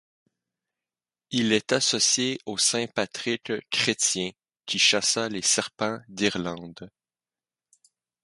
[1.29, 4.31] Il est associé au saint Patrick chrétien
[4.65, 6.89] qui chassa les serpents d'Irlande.